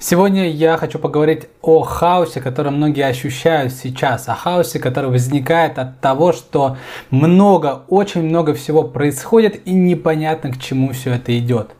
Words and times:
Сегодня 0.00 0.48
я 0.48 0.76
хочу 0.76 1.00
поговорить 1.00 1.48
о 1.60 1.82
хаосе, 1.82 2.40
который 2.40 2.70
многие 2.70 3.04
ощущают 3.04 3.72
сейчас, 3.72 4.28
о 4.28 4.34
хаосе, 4.36 4.78
который 4.78 5.10
возникает 5.10 5.76
от 5.76 6.00
того, 6.00 6.32
что 6.32 6.76
много, 7.10 7.82
очень 7.88 8.22
много 8.22 8.54
всего 8.54 8.84
происходит 8.84 9.66
и 9.66 9.72
непонятно 9.72 10.52
к 10.52 10.58
чему 10.60 10.92
все 10.92 11.14
это 11.14 11.36
идет. 11.36 11.72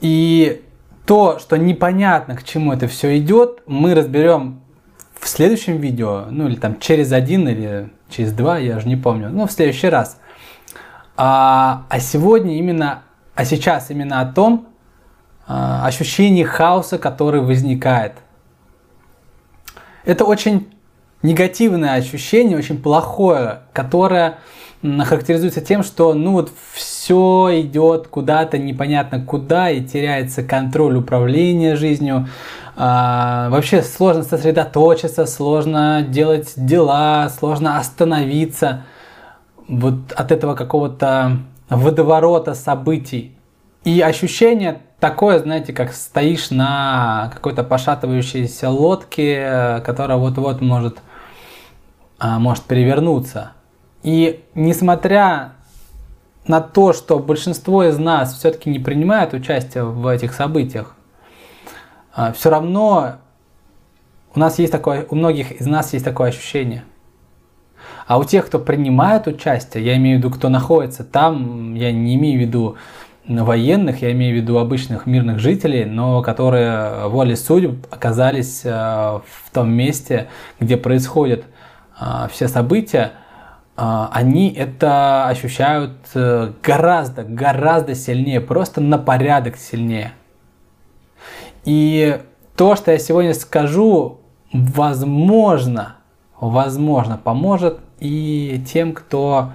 И 0.00 0.62
то, 1.04 1.38
что 1.38 1.58
непонятно 1.58 2.34
к 2.34 2.44
чему 2.44 2.72
это 2.72 2.88
все 2.88 3.18
идет, 3.18 3.62
мы 3.66 3.94
разберем 3.94 4.62
в 5.20 5.28
следующем 5.28 5.76
видео, 5.76 6.28
ну 6.30 6.48
или 6.48 6.56
там 6.56 6.80
через 6.80 7.12
один 7.12 7.46
или 7.46 7.90
через 8.08 8.32
два, 8.32 8.56
я 8.56 8.78
уже 8.78 8.88
не 8.88 8.96
помню, 8.96 9.28
но 9.28 9.46
в 9.46 9.52
следующий 9.52 9.90
раз. 9.90 10.18
А, 11.14 11.84
а 11.90 12.00
сегодня 12.00 12.56
именно, 12.56 13.02
а 13.34 13.44
сейчас 13.44 13.90
именно 13.90 14.22
о 14.22 14.32
том, 14.32 14.68
ощущение 15.46 16.44
хаоса, 16.44 16.98
который 16.98 17.40
возникает. 17.40 18.14
Это 20.04 20.24
очень 20.24 20.68
негативное 21.22 21.94
ощущение, 21.94 22.58
очень 22.58 22.80
плохое, 22.80 23.60
которое 23.72 24.38
характеризуется 24.82 25.62
тем, 25.62 25.82
что 25.82 26.12
ну 26.12 26.32
вот 26.32 26.52
все 26.74 27.60
идет 27.62 28.08
куда-то 28.08 28.58
непонятно 28.58 29.24
куда 29.24 29.70
и 29.70 29.82
теряется 29.82 30.42
контроль 30.42 30.96
управления 30.96 31.74
жизнью. 31.74 32.28
А, 32.76 33.48
вообще 33.50 33.82
сложно 33.82 34.24
сосредоточиться, 34.24 35.24
сложно 35.24 36.04
делать 36.06 36.52
дела, 36.56 37.30
сложно 37.30 37.78
остановиться 37.78 38.84
вот 39.68 40.12
от 40.12 40.32
этого 40.32 40.54
какого-то 40.54 41.38
водоворота 41.70 42.54
событий. 42.54 43.34
И 43.84 44.00
ощущение 44.00 44.80
такое, 45.04 45.38
знаете, 45.38 45.74
как 45.74 45.92
стоишь 45.92 46.48
на 46.48 47.30
какой-то 47.34 47.62
пошатывающейся 47.62 48.70
лодке, 48.70 49.82
которая 49.84 50.16
вот-вот 50.16 50.62
может, 50.62 50.96
а, 52.18 52.38
может 52.38 52.64
перевернуться. 52.64 53.52
И 54.02 54.42
несмотря 54.54 55.56
на 56.46 56.62
то, 56.62 56.94
что 56.94 57.18
большинство 57.18 57.84
из 57.84 57.98
нас 57.98 58.32
все-таки 58.32 58.70
не 58.70 58.78
принимает 58.78 59.34
участие 59.34 59.84
в 59.84 60.06
этих 60.06 60.32
событиях, 60.32 60.96
а, 62.14 62.32
все 62.32 62.48
равно 62.48 63.16
у 64.34 64.38
нас 64.38 64.58
есть 64.58 64.72
такое, 64.72 65.06
у 65.10 65.16
многих 65.16 65.52
из 65.52 65.66
нас 65.66 65.92
есть 65.92 66.06
такое 66.06 66.30
ощущение. 66.30 66.82
А 68.06 68.16
у 68.16 68.24
тех, 68.24 68.46
кто 68.46 68.58
принимает 68.58 69.26
участие, 69.26 69.84
я 69.84 69.96
имею 69.96 70.16
в 70.16 70.18
виду, 70.20 70.30
кто 70.30 70.48
находится 70.48 71.04
там, 71.04 71.74
я 71.74 71.92
не 71.92 72.14
имею 72.14 72.38
в 72.38 72.40
виду 72.40 72.76
военных, 73.26 74.02
я 74.02 74.12
имею 74.12 74.34
в 74.34 74.42
виду 74.42 74.58
обычных 74.58 75.06
мирных 75.06 75.38
жителей, 75.38 75.84
но 75.84 76.22
которые 76.22 77.08
волей 77.08 77.36
судеб 77.36 77.86
оказались 77.90 78.62
э, 78.64 78.70
в 78.70 79.50
том 79.52 79.70
месте, 79.70 80.28
где 80.60 80.76
происходят 80.76 81.44
э, 81.98 82.28
все 82.30 82.48
события, 82.48 83.12
э, 83.76 84.06
они 84.12 84.52
это 84.52 85.26
ощущают 85.26 85.92
гораздо, 86.14 87.24
гораздо 87.24 87.94
сильнее, 87.94 88.40
просто 88.40 88.80
на 88.80 88.98
порядок 88.98 89.56
сильнее. 89.56 90.12
И 91.64 92.20
то, 92.56 92.76
что 92.76 92.92
я 92.92 92.98
сегодня 92.98 93.32
скажу, 93.32 94.20
возможно, 94.52 95.96
возможно, 96.38 97.16
поможет 97.16 97.78
и 98.00 98.62
тем, 98.70 98.92
кто 98.92 99.52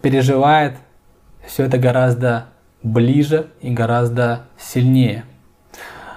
переживает 0.00 0.76
все 1.46 1.64
это 1.64 1.78
гораздо 1.78 2.46
ближе 2.82 3.48
и 3.60 3.70
гораздо 3.70 4.46
сильнее. 4.58 5.24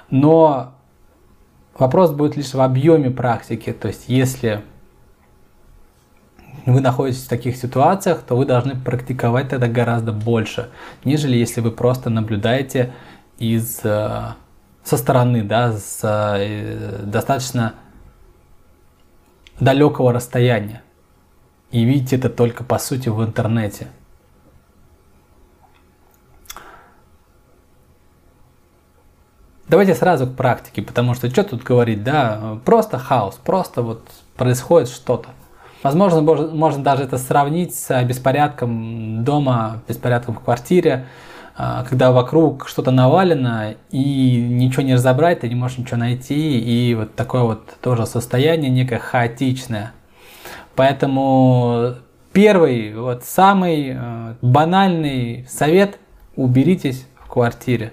Но 0.10 0.74
вопрос 1.78 2.12
будет 2.12 2.36
лишь 2.36 2.54
в 2.54 2.62
объеме 2.62 3.10
практики. 3.10 3.74
То 3.74 3.88
есть 3.88 4.06
если 4.08 4.62
вы 6.66 6.82
находитесь 6.82 7.24
в 7.24 7.30
таких 7.30 7.56
ситуациях, 7.56 8.24
то 8.28 8.36
вы 8.36 8.46
должны 8.46 8.76
практиковать 8.76 9.54
это 9.54 9.68
гораздо 9.68 10.12
больше, 10.12 10.70
нежели 11.06 11.38
если 11.38 11.62
вы 11.62 11.72
просто 11.72 12.10
наблюдаете 12.10 12.94
из, 13.38 13.80
э, 13.84 14.34
со 14.84 14.98
стороны, 14.98 15.44
да, 15.44 15.72
с 15.72 16.02
э, 16.04 17.04
достаточно 17.06 17.76
далекого 19.60 20.12
расстояния. 20.12 20.82
И 21.72 21.84
видите 21.84 22.18
это 22.18 22.30
только 22.30 22.64
по 22.64 22.80
сути 22.80 23.10
в 23.10 23.24
интернете. 23.24 23.88
Давайте 29.70 29.96
сразу 29.96 30.28
к 30.28 30.36
практике, 30.36 30.82
потому 30.82 31.14
что 31.14 31.30
что 31.30 31.44
тут 31.44 31.64
говорить, 31.64 32.04
да, 32.04 32.58
просто 32.64 32.98
хаос, 32.98 33.40
просто 33.44 33.82
вот 33.82 34.08
происходит 34.36 34.90
что-то. 34.90 35.30
Возможно, 35.84 36.22
можно 36.22 36.84
даже 36.84 37.04
это 37.04 37.18
сравнить 37.18 37.76
с 37.76 38.04
беспорядком 38.04 39.24
дома, 39.24 39.82
беспорядком 39.88 40.36
в 40.36 40.40
квартире, 40.40 41.06
а, 41.56 41.86
когда 41.88 42.12
вокруг 42.12 42.68
что-то 42.68 42.92
навалено 42.92 43.76
и 43.92 44.48
ничего 44.50 44.84
не 44.84 44.96
разобрать, 44.96 45.42
ты 45.42 45.50
не 45.50 45.56
можешь 45.56 45.78
ничего 45.78 45.98
найти, 45.98 46.60
и 46.60 46.96
вот 46.96 47.16
такое 47.16 47.44
вот 47.44 47.76
тоже 47.82 48.06
состояние 48.06 48.70
некое 48.70 49.00
хаотичное. 49.00 49.92
Поэтому 50.76 51.96
первый, 52.32 52.96
вот 52.96 53.24
самый 53.24 53.96
э, 53.96 54.36
банальный 54.42 55.46
совет– 55.50 56.00
уберитесь 56.38 57.06
в 57.16 57.28
квартире. 57.28 57.92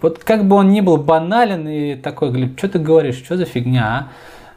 Вот 0.00 0.18
как 0.24 0.46
бы 0.46 0.56
он 0.56 0.70
ни 0.70 0.80
был 0.80 0.96
банален 0.96 1.68
и 1.68 1.94
такой, 1.94 2.30
Глеб, 2.30 2.58
что 2.58 2.68
ты 2.68 2.78
говоришь, 2.78 3.16
что 3.16 3.36
за 3.36 3.44
фигня, 3.44 3.84
а? 3.84 4.08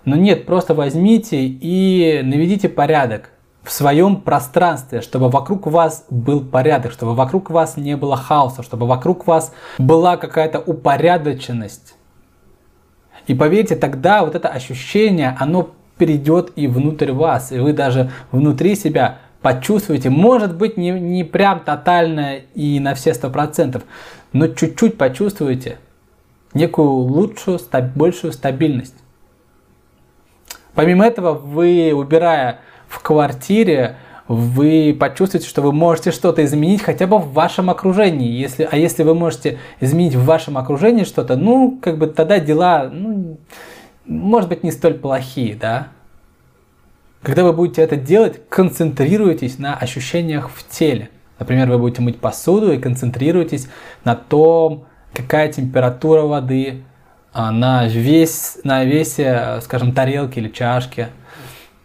Но 0.06 0.16
нет, 0.16 0.46
просто 0.46 0.74
возьмите 0.74 1.46
и 1.46 2.22
наведите 2.24 2.68
порядок 2.68 3.30
в 3.64 3.72
своем 3.72 4.18
пространстве, 4.18 5.02
чтобы 5.02 5.30
вокруг 5.30 5.68
вас 5.68 6.06
был 6.10 6.42
порядок, 6.42 6.92
чтобы 6.92 7.16
вокруг 7.16 7.50
вас 7.50 7.78
не 7.78 7.96
было 7.96 8.18
хаоса, 8.18 8.64
чтобы 8.64 8.86
вокруг 8.86 9.26
вас 9.26 9.54
была 9.78 10.18
какая-то 10.18 10.60
упорядоченность. 10.60 11.96
И 13.28 13.34
поверьте, 13.34 13.78
тогда 13.78 14.26
вот 14.26 14.36
это 14.36 14.50
ощущение, 14.50 15.38
оно 15.40 15.70
перейдет 15.98 16.52
и 16.58 16.68
внутрь 16.68 17.14
вас, 17.14 17.54
и 17.54 17.60
вы 17.60 17.72
даже 17.72 18.12
внутри 18.32 18.76
себя 18.76 19.20
почувствуете, 19.44 20.10
может 20.10 20.56
быть, 20.56 20.78
не, 20.78 20.90
не 20.90 21.24
прям 21.24 21.60
тотально 21.60 22.38
и 22.56 22.80
на 22.80 22.96
все 22.96 23.14
сто 23.14 23.30
процентов, 23.30 23.84
но 24.32 24.48
чуть-чуть 24.48 24.98
почувствуете 24.98 25.78
некую 26.56 26.90
лучшую, 26.90 27.60
большую 27.96 28.34
стабильность. 28.34 28.96
Помимо 30.74 31.06
этого, 31.06 31.34
вы, 31.34 31.94
убирая 31.94 32.62
в 32.88 33.00
квартире, 33.02 33.98
вы 34.28 34.96
почувствуете, 34.98 35.48
что 35.48 35.62
вы 35.62 35.72
можете 35.74 36.12
что-то 36.12 36.44
изменить 36.46 36.82
хотя 36.82 37.06
бы 37.06 37.18
в 37.18 37.34
вашем 37.34 37.70
окружении. 37.70 38.32
Если, 38.32 38.68
а 38.70 38.78
если 38.78 39.04
вы 39.04 39.14
можете 39.14 39.60
изменить 39.82 40.16
в 40.16 40.24
вашем 40.26 40.58
окружении 40.58 41.04
что-то, 41.04 41.36
ну, 41.36 41.78
как 41.82 41.98
бы 41.98 42.08
тогда 42.08 42.40
дела, 42.40 42.90
ну, 42.92 43.38
может 44.06 44.50
быть, 44.50 44.64
не 44.64 44.72
столь 44.72 44.96
плохие, 44.96 45.56
да. 45.56 45.90
Когда 47.24 47.46
вы 47.46 47.54
будете 47.54 47.82
это 47.82 47.96
делать, 47.96 48.42
концентрируйтесь 48.50 49.58
на 49.58 49.76
ощущениях 49.78 50.50
в 50.50 50.68
теле. 50.68 51.10
Например, 51.40 51.70
вы 51.70 51.78
будете 51.78 52.02
мыть 52.02 52.20
посуду 52.20 52.74
и 52.74 52.78
концентрируйтесь 52.78 53.70
на 54.04 54.16
том, 54.16 54.86
какая 55.14 55.52
температура 55.52 56.24
воды 56.24 56.84
а, 57.32 57.52
на, 57.52 57.88
весь, 57.88 58.60
на 58.66 58.84
весе, 58.84 59.60
скажем, 59.62 59.94
тарелки 59.94 60.40
или 60.40 60.50
чашки, 60.50 61.08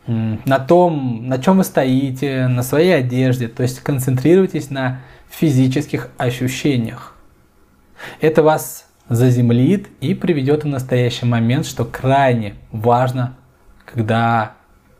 на 0.07 0.59
том, 0.59 1.29
на 1.29 1.39
чем 1.39 1.59
вы 1.59 1.65
стоите, 1.65 2.49
на 2.49 2.65
своей 2.65 2.97
одежде. 2.97 3.47
То 3.47 3.63
есть 3.63 3.81
концентрируйтесь 3.81 4.71
на 4.71 5.03
физических 5.31 6.11
ощущениях. 6.19 7.15
Это 8.21 8.43
вас 8.43 8.87
заземлит 9.09 9.89
и 10.01 10.15
приведет 10.15 10.65
в 10.65 10.67
настоящий 10.67 11.27
момент, 11.27 11.65
что 11.65 11.85
крайне 11.85 12.55
важно, 12.73 13.37
когда 13.85 14.58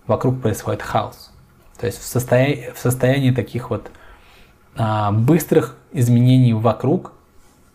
вокруг 0.09 0.43
происходит 0.43 0.83
хаос. 0.83 1.31
То 1.79 1.87
есть 1.87 2.01
в 2.01 2.05
состоянии, 2.05 2.73
в 2.75 2.79
состоянии 2.79 3.31
таких 3.31 3.71
вот 3.71 3.91
а, 4.77 5.13
быстрых 5.13 5.77
изменений 5.93 6.53
вокруг, 6.53 7.13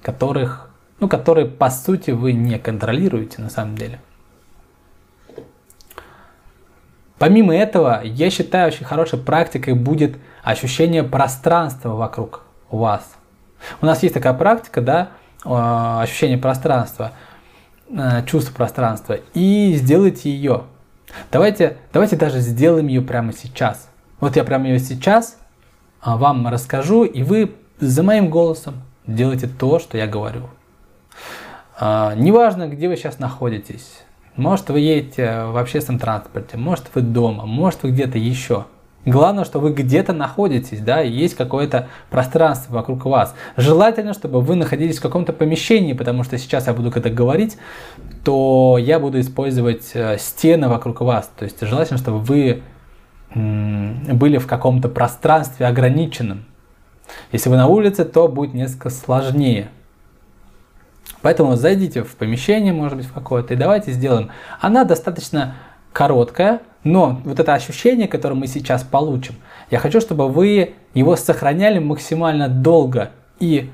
которых, 0.01 0.69
ну, 0.99 1.07
которые 1.07 1.47
по 1.47 1.69
сути 1.69 2.11
вы 2.11 2.33
не 2.33 2.59
контролируете 2.59 3.41
на 3.41 3.49
самом 3.49 3.77
деле. 3.77 4.01
Помимо 7.17 7.55
этого, 7.55 8.01
я 8.03 8.29
считаю, 8.29 8.67
очень 8.67 8.85
хорошей 8.85 9.19
практикой 9.19 9.75
будет 9.75 10.17
ощущение 10.43 11.03
пространства 11.03 11.89
вокруг 11.89 12.43
вас. 12.69 13.15
У 13.81 13.85
нас 13.85 14.03
есть 14.03 14.13
такая 14.13 14.33
практика, 14.33 14.81
да, 14.81 15.09
а, 15.45 16.01
ощущение 16.01 16.37
пространства, 16.37 17.13
э, 17.89 18.25
чувство 18.25 18.53
пространства, 18.53 19.19
и 19.33 19.73
сделайте 19.75 20.29
ее. 20.29 20.63
Давайте, 21.31 21.77
давайте 21.91 22.15
даже 22.15 22.39
сделаем 22.39 22.87
ее 22.87 23.01
прямо 23.01 23.33
сейчас. 23.33 23.89
Вот 24.19 24.35
я 24.35 24.43
прямо 24.43 24.67
ее 24.67 24.79
сейчас 24.79 25.37
а, 26.01 26.17
вам 26.17 26.47
расскажу, 26.47 27.03
и 27.03 27.23
вы 27.23 27.55
за 27.79 28.03
моим 28.03 28.29
голосом 28.29 28.83
делайте 29.07 29.47
то, 29.47 29.79
что 29.79 29.97
я 29.97 30.07
говорю. 30.07 30.49
А, 31.79 32.13
неважно, 32.15 32.67
где 32.67 32.87
вы 32.87 32.95
сейчас 32.95 33.19
находитесь. 33.19 34.03
Может, 34.35 34.69
вы 34.69 34.79
едете 34.79 35.43
в 35.45 35.57
общественном 35.57 35.99
транспорте, 35.99 36.57
может, 36.57 36.85
вы 36.95 37.01
дома, 37.01 37.45
может, 37.45 37.83
вы 37.83 37.91
где-то 37.91 38.17
еще. 38.17 38.65
Главное, 39.05 39.43
что 39.43 39.59
вы 39.59 39.73
где-то 39.73 40.13
находитесь, 40.13 40.79
да, 40.79 41.03
и 41.03 41.11
есть 41.11 41.35
какое-то 41.35 41.89
пространство 42.09 42.75
вокруг 42.75 43.03
вас. 43.05 43.35
Желательно, 43.57 44.13
чтобы 44.13 44.39
вы 44.39 44.55
находились 44.55 44.99
в 44.99 45.01
каком-то 45.01 45.33
помещении, 45.33 45.91
потому 45.91 46.23
что 46.23 46.37
сейчас 46.37 46.67
я 46.67 46.73
буду 46.73 46.89
когда 46.89 47.09
говорить, 47.09 47.57
то 48.23 48.77
я 48.79 48.99
буду 48.99 49.19
использовать 49.19 49.91
э, 49.93 50.17
стены 50.17 50.69
вокруг 50.69 51.01
вас. 51.01 51.29
То 51.37 51.43
есть 51.43 51.59
желательно, 51.61 51.99
чтобы 51.99 52.19
вы 52.19 52.63
были 53.35 54.37
в 54.37 54.47
каком-то 54.47 54.89
пространстве 54.89 55.65
ограниченном. 55.65 56.45
Если 57.31 57.49
вы 57.49 57.57
на 57.57 57.67
улице, 57.67 58.05
то 58.05 58.27
будет 58.27 58.53
несколько 58.53 58.89
сложнее. 58.89 59.69
Поэтому 61.21 61.55
зайдите 61.55 62.03
в 62.03 62.15
помещение, 62.15 62.73
может 62.73 62.97
быть, 62.97 63.07
в 63.07 63.13
какое-то, 63.13 63.53
и 63.53 63.57
давайте 63.57 63.91
сделаем. 63.91 64.29
Она 64.59 64.83
достаточно 64.83 65.55
короткая, 65.93 66.61
но 66.83 67.21
вот 67.23 67.39
это 67.39 67.53
ощущение, 67.53 68.07
которое 68.07 68.35
мы 68.35 68.47
сейчас 68.47 68.83
получим, 68.83 69.35
я 69.71 69.79
хочу, 69.79 70.01
чтобы 70.01 70.27
вы 70.27 70.73
его 70.93 71.15
сохраняли 71.15 71.79
максимально 71.79 72.49
долго 72.49 73.11
и 73.39 73.71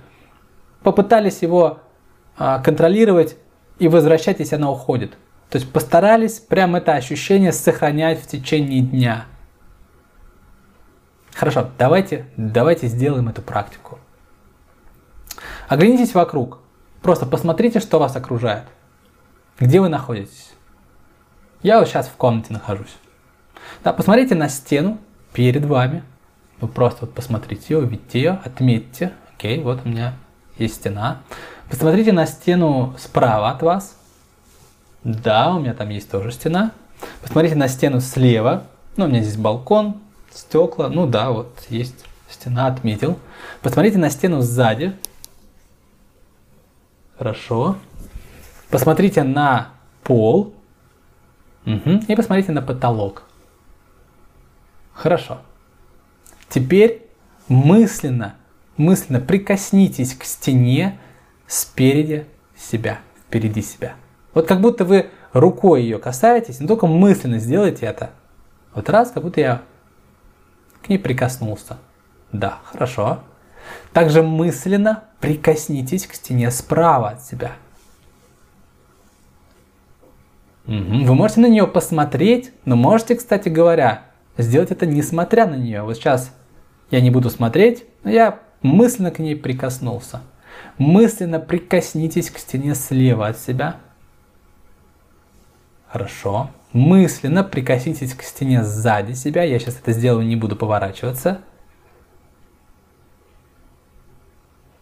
попытались 0.84 1.42
его 1.42 1.80
а, 2.38 2.60
контролировать 2.60 3.36
и 3.80 3.88
возвращать, 3.88 4.40
если 4.40 4.56
она 4.56 4.70
уходит. 4.70 5.12
То 5.50 5.58
есть 5.58 5.72
постарались 5.72 6.40
прям 6.40 6.76
это 6.76 6.94
ощущение 6.94 7.52
сохранять 7.52 8.22
в 8.22 8.28
течение 8.28 8.82
дня. 8.82 9.26
Хорошо, 11.34 11.70
давайте, 11.78 12.26
давайте 12.38 12.88
сделаем 12.88 13.30
эту 13.30 13.42
практику. 13.42 13.98
Оглянитесь 15.68 16.14
вокруг. 16.14 16.60
Просто 17.02 17.26
посмотрите, 17.26 17.80
что 17.80 18.00
вас 18.00 18.16
окружает. 18.16 18.66
Где 19.60 19.80
вы 19.80 19.90
находитесь? 19.90 20.52
Я 21.62 21.80
вот 21.80 21.90
сейчас 21.90 22.08
в 22.08 22.14
комнате 22.14 22.54
нахожусь. 22.54 22.96
Да, 23.84 23.92
посмотрите 23.92 24.34
на 24.34 24.48
стену 24.48 24.98
перед 25.34 25.66
вами. 25.66 26.04
Вы 26.62 26.70
просто 26.70 27.06
вот 27.06 27.14
посмотрите 27.14 27.74
ее, 27.74 27.80
увидите 27.80 28.20
ее, 28.20 28.40
отметьте. 28.46 29.12
Окей, 29.34 29.62
вот 29.62 29.82
у 29.84 29.90
меня 29.90 30.14
есть 30.58 30.76
стена. 30.76 31.22
Посмотрите 31.70 32.14
на 32.14 32.26
стену 32.26 32.96
справа 32.98 33.52
от 33.52 33.62
вас. 33.62 33.98
Да, 35.04 35.54
у 35.54 35.60
меня 35.60 35.74
там 35.74 35.90
есть 35.90 36.10
тоже 36.10 36.32
стена. 36.32 36.72
Посмотрите 37.22 37.56
на 37.56 37.68
стену 37.68 38.00
слева. 38.00 38.64
Ну, 38.96 39.06
у 39.06 39.08
меня 39.10 39.22
здесь 39.22 39.38
балкон, 39.38 40.00
стекла. 40.34 40.88
Ну 40.88 41.08
да, 41.08 41.32
вот 41.32 41.66
есть 41.70 42.06
стена, 42.30 42.68
отметил. 42.68 43.20
Посмотрите 43.62 43.98
на 43.98 44.10
стену 44.10 44.42
сзади. 44.42 44.96
Хорошо. 47.18 47.76
Посмотрите 48.70 49.24
на 49.24 49.72
пол. 50.04 50.54
Угу. 51.66 52.02
И 52.08 52.16
посмотрите 52.16 52.52
на 52.52 52.62
потолок. 52.62 53.24
Хорошо. 54.94 55.40
Теперь 56.50 57.08
мысленно, 57.48 58.36
мысленно 58.78 59.20
прикоснитесь 59.20 60.14
к 60.14 60.24
стене 60.24 61.00
спереди 61.48 62.26
себя, 62.58 63.00
впереди 63.28 63.62
себя. 63.62 63.96
Вот 64.34 64.48
как 64.48 64.62
будто 64.62 64.86
вы 64.86 65.10
рукой 65.34 65.84
ее 65.84 66.00
касаетесь, 66.00 66.60
но 66.60 66.68
только 66.68 66.88
мысленно 66.88 67.40
сделайте 67.40 67.86
это. 67.86 68.12
Вот 68.74 68.90
раз, 68.90 69.12
как 69.12 69.24
будто 69.24 69.42
я 69.42 69.62
к 70.84 70.90
ней 70.90 70.98
прикоснулся. 70.98 71.78
Да, 72.32 72.60
хорошо. 72.66 73.20
Также 73.94 74.24
мысленно 74.24 75.04
прикоснитесь 75.20 76.08
к 76.08 76.14
стене 76.14 76.52
справа 76.52 77.10
от 77.10 77.24
себя. 77.24 77.54
Вы 80.70 81.16
можете 81.16 81.40
на 81.40 81.48
нее 81.48 81.66
посмотреть, 81.66 82.52
но 82.64 82.76
можете, 82.76 83.16
кстати 83.16 83.50
говоря, 83.50 84.04
сделать 84.38 84.70
это 84.70 84.86
несмотря 84.86 85.48
на 85.48 85.56
нее. 85.56 85.82
Вот 85.82 85.96
сейчас 85.96 86.32
я 86.92 87.02
не 87.02 87.10
буду 87.10 87.32
смотреть, 87.32 87.86
но 88.04 88.12
я 88.12 88.40
мысленно 88.62 89.10
к 89.10 89.18
ней 89.18 89.36
прикоснулся. 89.36 90.22
Мысленно 90.78 91.40
прикоснитесь 91.40 92.30
к 92.30 92.38
стене 92.38 92.76
слева 92.76 93.26
от 93.26 93.40
себя. 93.40 93.78
Хорошо. 95.88 96.52
Мысленно 96.72 97.44
прикоснитесь 97.44 98.14
к 98.14 98.22
стене 98.22 98.64
сзади 98.64 99.14
себя. 99.14 99.42
Я 99.42 99.58
сейчас 99.58 99.80
это 99.80 99.92
сделаю, 99.92 100.28
не 100.28 100.36
буду 100.36 100.56
поворачиваться. 100.56 101.42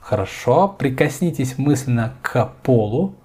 Хорошо. 0.02 0.68
Прикоснитесь 0.68 1.58
мысленно 1.58 2.14
к 2.22 2.52
полу. 2.64 3.16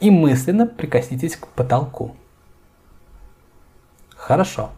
И 0.00 0.10
мысленно 0.10 0.66
прикоснитесь 0.66 1.36
к 1.36 1.46
потолку. 1.48 2.16
Хорошо. 4.16 4.70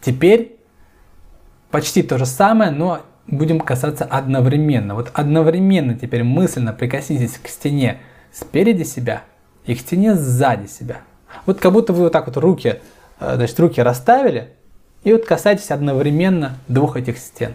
Теперь 0.00 0.56
почти 1.70 2.02
то 2.02 2.18
же 2.18 2.26
самое, 2.26 2.70
но 2.70 3.02
будем 3.26 3.60
касаться 3.60 4.04
одновременно. 4.04 4.94
Вот 4.94 5.10
одновременно 5.14 5.94
теперь 5.94 6.22
мысленно 6.22 6.72
прикоснитесь 6.72 7.38
к 7.38 7.48
стене 7.48 7.98
спереди 8.32 8.82
себя 8.82 9.22
и 9.64 9.74
к 9.74 9.80
стене 9.80 10.14
сзади 10.14 10.66
себя. 10.66 10.98
Вот 11.46 11.60
как 11.60 11.72
будто 11.72 11.92
вы 11.92 12.04
вот 12.04 12.12
так 12.12 12.26
вот 12.26 12.36
руки, 12.36 12.80
э, 13.20 13.36
значит, 13.36 13.58
руки 13.60 13.80
расставили 13.80 14.54
и 15.04 15.12
вот 15.12 15.24
касаетесь 15.24 15.70
одновременно 15.70 16.56
двух 16.68 16.96
этих 16.96 17.18
стен. 17.18 17.54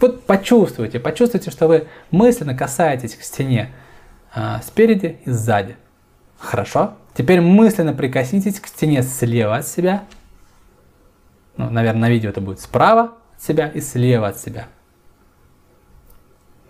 Вот 0.00 0.24
почувствуйте, 0.24 1.00
почувствуйте, 1.00 1.50
что 1.50 1.68
вы 1.68 1.88
мысленно 2.10 2.54
касаетесь 2.54 3.14
к 3.14 3.22
стене 3.22 3.72
а, 4.34 4.60
спереди 4.62 5.18
и 5.24 5.30
сзади. 5.30 5.76
Хорошо. 6.38 6.94
Теперь 7.14 7.40
мысленно 7.40 7.94
прикоснитесь 7.94 8.60
к 8.60 8.66
стене 8.66 9.02
слева 9.02 9.56
от 9.56 9.66
себя. 9.66 10.04
Ну, 11.56 11.70
наверное, 11.70 12.02
на 12.02 12.10
видео 12.10 12.28
это 12.28 12.42
будет 12.42 12.60
справа 12.60 13.14
от 13.34 13.42
себя 13.42 13.68
и 13.68 13.80
слева 13.80 14.28
от 14.28 14.38
себя. 14.38 14.68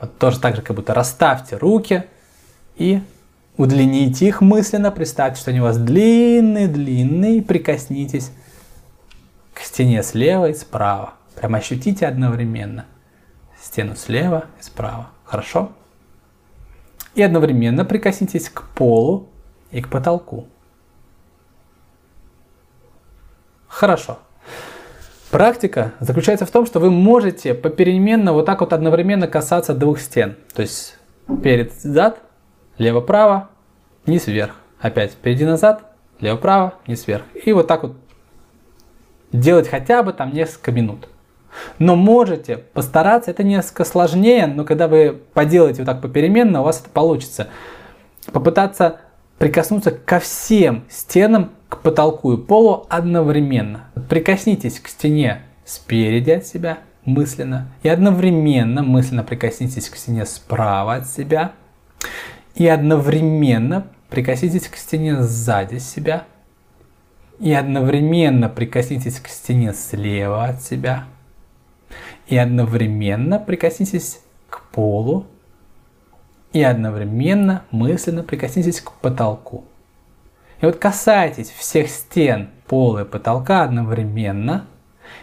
Вот 0.00 0.16
тоже 0.18 0.38
так 0.38 0.54
же, 0.54 0.62
как 0.62 0.76
будто 0.76 0.94
расставьте 0.94 1.56
руки 1.56 2.04
и 2.76 3.02
удлините 3.56 4.28
их 4.28 4.40
мысленно. 4.40 4.92
Представьте, 4.92 5.40
что 5.40 5.50
они 5.50 5.60
у 5.60 5.64
вас 5.64 5.78
длинные-длинные. 5.78 7.42
Прикоснитесь 7.42 8.30
к 9.52 9.60
стене 9.62 10.04
слева 10.04 10.48
и 10.48 10.54
справа. 10.54 11.14
Прям 11.34 11.56
ощутите 11.56 12.06
одновременно 12.06 12.86
стену 13.66 13.96
слева 13.96 14.46
и 14.58 14.62
справа. 14.62 15.10
Хорошо? 15.24 15.72
И 17.14 17.22
одновременно 17.22 17.84
прикоснитесь 17.84 18.48
к 18.48 18.62
полу 18.74 19.28
и 19.70 19.82
к 19.82 19.88
потолку. 19.88 20.46
Хорошо. 23.68 24.18
Практика 25.30 25.92
заключается 26.00 26.46
в 26.46 26.50
том, 26.50 26.66
что 26.66 26.78
вы 26.78 26.90
можете 26.90 27.52
попеременно 27.52 28.32
вот 28.32 28.46
так 28.46 28.60
вот 28.60 28.72
одновременно 28.72 29.26
касаться 29.26 29.74
двух 29.74 30.00
стен. 30.00 30.36
То 30.54 30.62
есть 30.62 30.96
перед 31.42 31.74
зад, 31.74 32.20
лево-право, 32.78 33.50
низ-вверх. 34.06 34.54
Опять 34.80 35.12
впереди-назад, 35.12 35.92
лево-право, 36.20 36.74
низ-вверх. 36.86 37.24
И 37.34 37.52
вот 37.52 37.66
так 37.66 37.82
вот 37.82 37.96
делать 39.32 39.68
хотя 39.68 40.02
бы 40.02 40.12
там 40.12 40.32
несколько 40.32 40.70
минут. 40.70 41.08
Но 41.78 41.96
можете 41.96 42.58
постараться, 42.58 43.30
это 43.30 43.42
несколько 43.42 43.84
сложнее, 43.84 44.46
но 44.46 44.64
когда 44.64 44.88
вы 44.88 45.20
поделаете 45.34 45.82
вот 45.82 45.86
так 45.86 46.02
попеременно, 46.02 46.60
у 46.60 46.64
вас 46.64 46.80
это 46.80 46.90
получится. 46.90 47.48
Попытаться 48.32 49.00
прикоснуться 49.38 49.90
ко 49.90 50.18
всем 50.18 50.84
стенам, 50.88 51.52
к 51.68 51.78
потолку 51.78 52.32
и 52.32 52.36
полу 52.36 52.86
одновременно. 52.88 53.84
Прикоснитесь 54.08 54.80
к 54.80 54.88
стене 54.88 55.42
спереди 55.64 56.30
от 56.30 56.46
себя 56.46 56.78
мысленно 57.04 57.68
и 57.82 57.88
одновременно 57.88 58.82
мысленно 58.82 59.22
прикоснитесь 59.22 59.88
к 59.88 59.96
стене 59.96 60.26
справа 60.26 60.96
от 60.96 61.08
себя 61.08 61.52
и 62.54 62.66
одновременно 62.66 63.86
прикоснитесь 64.10 64.68
к 64.68 64.76
стене 64.76 65.22
сзади 65.22 65.78
себя 65.78 66.24
и 67.38 67.52
одновременно 67.52 68.48
прикоснитесь 68.48 69.20
к 69.20 69.28
стене 69.28 69.72
слева 69.72 70.44
от 70.44 70.62
себя 70.62 71.04
и 72.26 72.36
одновременно 72.36 73.38
прикоснитесь 73.38 74.20
к 74.48 74.62
полу 74.70 75.26
и 76.52 76.62
одновременно 76.62 77.64
мысленно 77.70 78.22
прикоснитесь 78.22 78.80
к 78.80 78.92
потолку. 78.92 79.64
И 80.60 80.66
вот 80.66 80.76
касайтесь 80.76 81.50
всех 81.50 81.90
стен, 81.90 82.50
пола 82.66 83.02
и 83.02 83.04
потолка 83.04 83.62
одновременно 83.62 84.66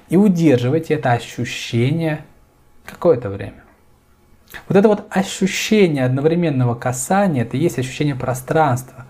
и 0.09 0.17
удерживайте 0.17 0.93
это 0.93 1.11
ощущение 1.11 2.25
какое-то 2.85 3.29
время. 3.29 3.63
Вот 4.67 4.77
это 4.77 4.87
вот 4.87 5.05
ощущение 5.09 6.05
одновременного 6.05 6.75
касания, 6.75 7.43
это 7.43 7.57
и 7.57 7.59
есть 7.59 7.79
ощущение 7.79 8.15
пространства. 8.15 9.05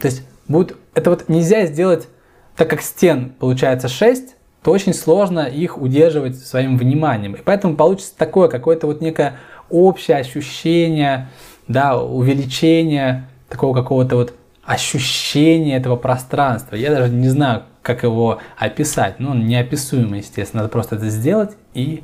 То 0.00 0.06
есть 0.06 0.22
будет, 0.48 0.76
это 0.94 1.10
вот 1.10 1.28
нельзя 1.28 1.66
сделать, 1.66 2.08
так 2.56 2.70
как 2.70 2.80
стен 2.80 3.34
получается 3.38 3.88
6, 3.88 4.36
то 4.62 4.72
очень 4.72 4.94
сложно 4.94 5.40
их 5.40 5.78
удерживать 5.78 6.36
своим 6.38 6.76
вниманием. 6.76 7.34
И 7.34 7.42
поэтому 7.42 7.76
получится 7.76 8.16
такое 8.16 8.48
какое-то 8.48 8.86
вот 8.86 9.00
некое 9.00 9.36
общее 9.70 10.16
ощущение, 10.16 11.28
да, 11.68 12.00
увеличение 12.00 13.28
такого 13.48 13.74
какого-то 13.74 14.16
вот 14.16 14.34
ощущения 14.64 15.76
этого 15.76 15.96
пространства. 15.96 16.76
Я 16.76 16.90
даже 16.90 17.12
не 17.12 17.28
знаю, 17.28 17.62
как 17.82 18.02
его 18.02 18.40
описать. 18.58 19.18
Ну, 19.18 19.30
он 19.30 19.46
неописуемый, 19.46 20.18
естественно. 20.18 20.62
Надо 20.62 20.72
просто 20.72 20.96
это 20.96 21.08
сделать 21.08 21.52
и 21.72 22.02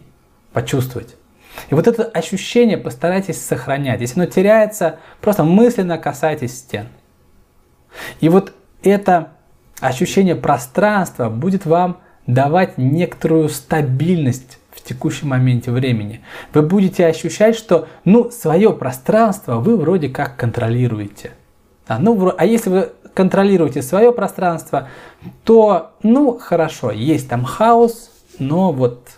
почувствовать. 0.52 1.16
И 1.68 1.74
вот 1.74 1.86
это 1.86 2.04
ощущение 2.04 2.78
постарайтесь 2.78 3.40
сохранять. 3.40 4.00
Если 4.00 4.18
оно 4.18 4.30
теряется, 4.30 4.98
просто 5.20 5.44
мысленно 5.44 5.98
касайтесь 5.98 6.58
стен. 6.58 6.86
И 8.20 8.28
вот 8.28 8.54
это 8.82 9.32
ощущение 9.80 10.34
пространства 10.34 11.28
будет 11.28 11.66
вам 11.66 11.98
давать 12.26 12.78
некоторую 12.78 13.48
стабильность 13.48 14.58
в 14.70 14.82
текущем 14.82 15.28
моменте 15.28 15.70
времени. 15.70 16.20
Вы 16.52 16.62
будете 16.62 17.06
ощущать, 17.06 17.56
что 17.56 17.88
ну, 18.04 18.30
свое 18.30 18.72
пространство 18.72 19.56
вы 19.56 19.76
вроде 19.76 20.08
как 20.08 20.36
контролируете. 20.36 21.32
А, 21.86 21.98
ну, 21.98 22.32
а 22.36 22.44
если 22.44 22.70
вы 22.70 22.92
контролируете 23.14 23.82
свое 23.82 24.12
пространство, 24.12 24.88
то, 25.44 25.92
ну, 26.02 26.38
хорошо, 26.38 26.90
есть 26.90 27.28
там 27.28 27.44
хаос, 27.44 28.10
но 28.38 28.72
вот 28.72 29.10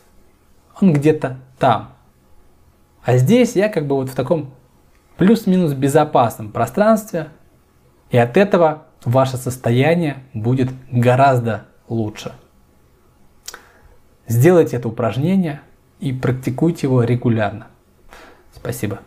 он 0.81 0.93
где-то 0.93 1.39
там. 1.59 1.93
А 3.03 3.17
здесь 3.17 3.57
я 3.57 3.69
как 3.69 3.87
бы 3.87 3.97
вот 3.97 4.11
в 4.11 4.15
таком 4.15 4.51
плюс-минус 5.17 5.73
безопасном 5.73 6.51
пространстве, 6.51 7.29
и 8.11 8.19
от 8.19 8.37
этого 8.37 8.85
ваше 9.05 9.37
состояние 9.37 10.19
будет 10.35 10.71
гораздо 10.91 11.67
лучше. 11.89 12.33
Сделайте 14.29 14.77
это 14.77 14.89
упражнение 14.89 15.61
и 16.01 16.13
практикуйте 16.13 16.87
его 16.87 17.03
регулярно. 17.05 17.69
Спасибо. 18.55 19.01